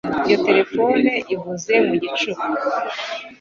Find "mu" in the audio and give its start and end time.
1.87-1.93